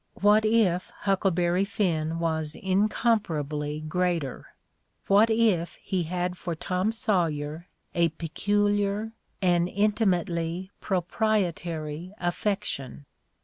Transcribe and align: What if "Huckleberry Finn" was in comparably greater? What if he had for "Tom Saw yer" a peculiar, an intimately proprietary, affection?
What 0.19 0.45
if 0.45 0.89
"Huckleberry 1.01 1.63
Finn" 1.63 2.17
was 2.17 2.55
in 2.55 2.89
comparably 2.89 3.87
greater? 3.87 4.47
What 5.05 5.29
if 5.29 5.75
he 5.75 6.01
had 6.09 6.39
for 6.39 6.55
"Tom 6.55 6.91
Saw 6.91 7.27
yer" 7.27 7.67
a 7.93 8.09
peculiar, 8.09 9.11
an 9.43 9.67
intimately 9.67 10.71
proprietary, 10.79 12.13
affection? 12.19 13.05